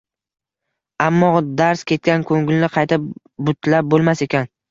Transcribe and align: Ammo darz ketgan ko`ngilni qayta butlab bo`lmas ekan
Ammo 1.07 1.27
darz 1.59 1.83
ketgan 1.91 2.25
ko`ngilni 2.31 2.71
qayta 2.79 2.99
butlab 3.51 3.93
bo`lmas 3.93 4.27
ekan 4.29 4.51